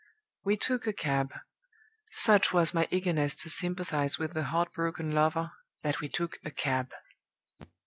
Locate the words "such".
2.09-2.51